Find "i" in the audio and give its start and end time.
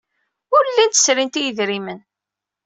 1.39-1.41